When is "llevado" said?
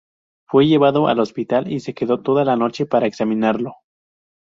0.65-1.09